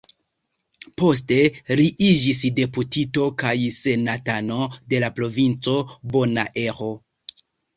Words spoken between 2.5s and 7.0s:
deputito kaj senatano de la provinco Bonaero.